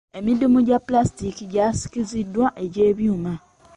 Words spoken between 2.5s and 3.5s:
egy'ebyuma.